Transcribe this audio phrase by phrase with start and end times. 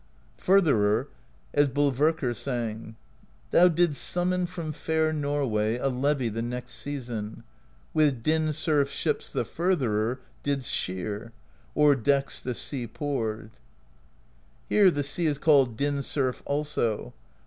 [0.35, 1.09] Furtherer,
[1.53, 2.95] as Bolverkr sang:
[3.51, 7.43] Thou didst summon from fair Norway A levy the next season,
[7.93, 11.33] With Din Surf's ships the Furtherer Didst shear;
[11.77, 13.51] o'er decks the sea poured.
[14.67, 17.13] Here the sea is called Din Surf also.